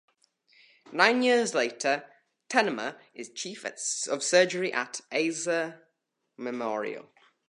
Nine 0.91 1.21
years 1.21 1.53
later, 1.53 2.03
Tenma 2.49 2.97
is 3.13 3.29
Chief 3.29 3.63
of 3.63 4.23
Surgery 4.23 4.73
at 4.73 4.99
Eisler 5.13 5.79
Memorial. 6.37 7.05